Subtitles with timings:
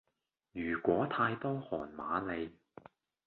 [0.53, 2.57] 如果太多韓瑪利